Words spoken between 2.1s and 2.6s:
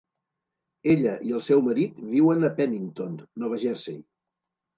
viuen a